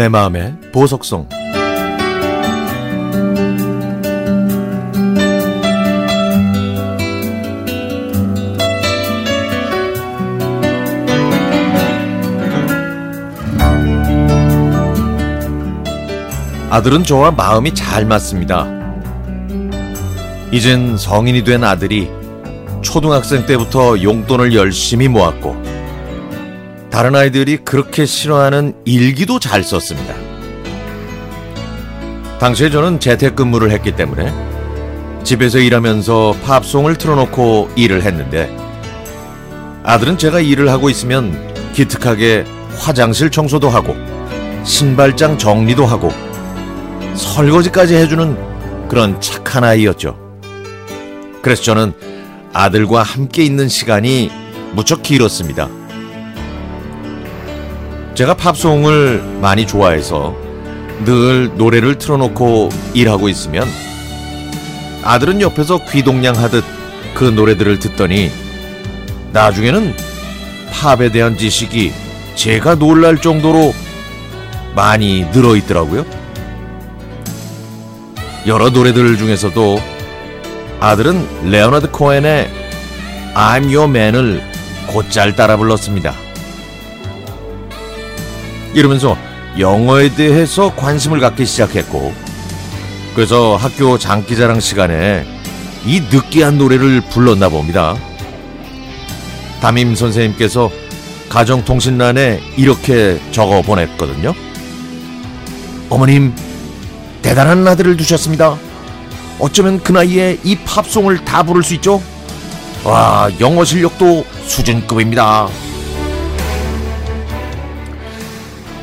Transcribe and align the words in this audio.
내 0.00 0.08
마음의 0.08 0.54
보석성 0.72 1.28
아들은 16.70 17.04
저와 17.04 17.32
마음이 17.32 17.74
잘 17.74 18.06
맞습니다. 18.06 18.66
이젠 20.50 20.96
성인이 20.96 21.44
된 21.44 21.62
아들이 21.62 22.08
초등학생 22.80 23.44
때부터 23.44 24.02
용돈을 24.02 24.54
열심히 24.54 25.08
모았고 25.08 25.79
다른 26.90 27.14
아이들이 27.14 27.58
그렇게 27.58 28.04
싫어하는 28.04 28.74
일기도 28.84 29.38
잘 29.38 29.62
썼습니다. 29.62 30.14
당시에 32.40 32.70
저는 32.70 32.98
재택근무를 33.00 33.70
했기 33.70 33.92
때문에 33.92 34.32
집에서 35.22 35.58
일하면서 35.58 36.36
팝송을 36.44 36.96
틀어놓고 36.96 37.70
일을 37.76 38.02
했는데 38.02 38.54
아들은 39.84 40.18
제가 40.18 40.40
일을 40.40 40.68
하고 40.70 40.90
있으면 40.90 41.72
기특하게 41.74 42.44
화장실 42.78 43.30
청소도 43.30 43.68
하고 43.68 43.94
신발장 44.64 45.38
정리도 45.38 45.86
하고 45.86 46.10
설거지까지 47.14 47.94
해주는 47.94 48.88
그런 48.88 49.20
착한 49.20 49.62
아이였죠. 49.62 50.18
그래서 51.42 51.62
저는 51.62 51.92
아들과 52.52 53.02
함께 53.02 53.44
있는 53.44 53.68
시간이 53.68 54.30
무척 54.72 55.02
길었습니다. 55.02 55.79
제가 58.14 58.34
팝송을 58.34 59.22
많이 59.40 59.66
좋아해서 59.66 60.34
늘 61.04 61.50
노래를 61.56 61.96
틀어놓고 61.96 62.68
일하고 62.94 63.28
있으면 63.28 63.66
아들은 65.02 65.40
옆에서 65.40 65.78
귀동냥 65.86 66.36
하듯 66.36 66.64
그 67.14 67.24
노래들을 67.24 67.78
듣더니 67.78 68.30
나중에는 69.32 69.94
팝에 70.72 71.10
대한 71.10 71.38
지식이 71.38 71.92
제가 72.34 72.74
놀랄 72.74 73.18
정도로 73.18 73.72
많이 74.74 75.24
늘어 75.32 75.56
있더라고요. 75.56 76.04
여러 78.46 78.70
노래들 78.70 79.16
중에서도 79.16 79.80
아들은 80.80 81.50
레오나드 81.50 81.90
코엔의 81.90 82.50
I'm 83.34 83.64
Your 83.74 83.84
Man을 83.84 84.42
곧잘 84.86 85.36
따라 85.36 85.56
불렀습니다. 85.56 86.29
이러면서 88.74 89.16
영어에 89.58 90.14
대해서 90.14 90.74
관심을 90.74 91.20
갖기 91.20 91.44
시작했고 91.44 92.12
그래서 93.14 93.56
학교 93.56 93.98
장기자랑 93.98 94.60
시간에 94.60 95.26
이 95.84 96.00
느끼한 96.00 96.58
노래를 96.58 97.00
불렀나 97.00 97.48
봅니다. 97.48 97.96
담임 99.60 99.94
선생님께서 99.94 100.70
가정통신란에 101.28 102.40
이렇게 102.56 103.20
적어 103.30 103.62
보냈거든요. 103.62 104.34
어머님, 105.88 106.34
대단한 107.22 107.66
아들을 107.66 107.96
두셨습니다. 107.96 108.56
어쩌면 109.38 109.80
그 109.82 109.92
나이에 109.92 110.38
이 110.44 110.56
팝송을 110.56 111.24
다 111.24 111.42
부를 111.42 111.62
수 111.62 111.74
있죠? 111.74 112.02
와, 112.84 113.28
영어 113.40 113.64
실력도 113.64 114.24
수준급입니다. 114.46 115.48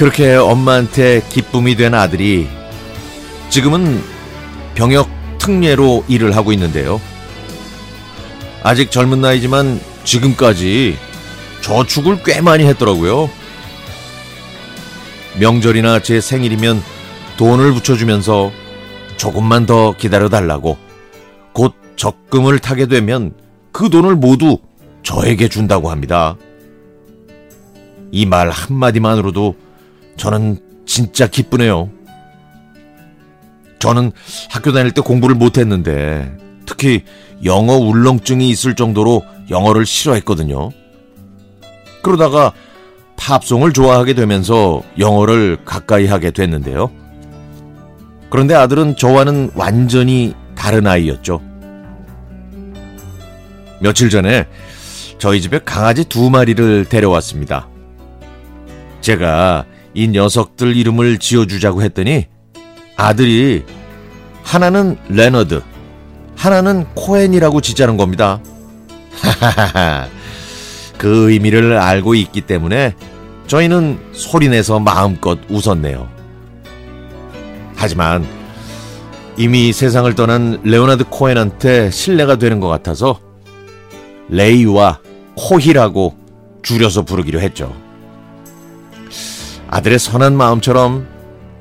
그렇게 0.00 0.34
엄마한테 0.34 1.20
기쁨이 1.28 1.76
된 1.76 1.92
아들이 1.92 2.48
지금은 3.50 4.02
병역 4.74 5.10
특례로 5.36 6.06
일을 6.08 6.34
하고 6.34 6.54
있는데요. 6.54 6.98
아직 8.62 8.90
젊은 8.90 9.20
나이지만 9.20 9.78
지금까지 10.04 10.96
저축을 11.60 12.22
꽤 12.24 12.40
많이 12.40 12.64
했더라고요. 12.64 13.28
명절이나 15.38 16.00
제 16.00 16.22
생일이면 16.22 16.82
돈을 17.36 17.74
붙여주면서 17.74 18.52
조금만 19.18 19.66
더 19.66 19.94
기다려 19.98 20.30
달라고 20.30 20.78
곧 21.52 21.74
적금을 21.96 22.58
타게 22.60 22.86
되면 22.86 23.34
그 23.70 23.90
돈을 23.90 24.16
모두 24.16 24.56
저에게 25.02 25.48
준다고 25.48 25.90
합니다. 25.90 26.38
이 28.12 28.24
말 28.24 28.48
한마디만으로도 28.48 29.68
저는 30.20 30.58
진짜 30.84 31.26
기쁘네요. 31.26 31.88
저는 33.78 34.12
학교 34.50 34.70
다닐 34.70 34.92
때 34.92 35.00
공부를 35.00 35.34
못했는데 35.34 36.36
특히 36.66 37.04
영어 37.42 37.76
울렁증이 37.78 38.50
있을 38.50 38.74
정도로 38.74 39.24
영어를 39.48 39.86
싫어했거든요. 39.86 40.72
그러다가 42.02 42.52
팝송을 43.16 43.72
좋아하게 43.72 44.12
되면서 44.12 44.82
영어를 44.98 45.56
가까이 45.64 46.06
하게 46.06 46.32
됐는데요. 46.32 46.90
그런데 48.28 48.54
아들은 48.54 48.96
저와는 48.96 49.52
완전히 49.54 50.34
다른 50.54 50.86
아이였죠. 50.86 51.40
며칠 53.80 54.10
전에 54.10 54.46
저희 55.16 55.40
집에 55.40 55.60
강아지 55.64 56.04
두 56.04 56.28
마리를 56.28 56.90
데려왔습니다. 56.90 57.68
제가 59.00 59.64
이 59.94 60.08
녀석들 60.08 60.76
이름을 60.76 61.18
지어주자고 61.18 61.82
했더니 61.82 62.26
아들이 62.96 63.64
하나는 64.42 64.96
레너드, 65.08 65.62
하나는 66.36 66.86
코엔이라고 66.94 67.60
짓자는 67.60 67.96
겁니다. 67.96 68.40
하하하하. 69.12 70.08
그 70.98 71.30
의미를 71.30 71.78
알고 71.78 72.14
있기 72.14 72.42
때문에 72.42 72.94
저희는 73.46 73.98
소리내서 74.12 74.80
마음껏 74.80 75.38
웃었네요. 75.48 76.08
하지만 77.74 78.26
이미 79.36 79.72
세상을 79.72 80.14
떠난 80.14 80.60
레오나드 80.62 81.04
코엔한테 81.08 81.90
실례가 81.90 82.36
되는 82.36 82.60
것 82.60 82.68
같아서 82.68 83.18
레이와 84.28 85.00
코히라고 85.36 86.14
줄여서 86.62 87.04
부르기로 87.06 87.40
했죠. 87.40 87.74
아들의 89.70 90.00
선한 90.00 90.36
마음처럼 90.36 91.06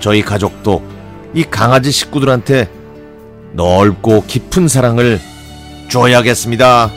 저희 0.00 0.22
가족도 0.22 0.82
이 1.34 1.42
강아지 1.42 1.90
식구들한테 1.90 2.70
넓고 3.52 4.24
깊은 4.26 4.68
사랑을 4.68 5.20
줘야겠습니다. 5.90 6.90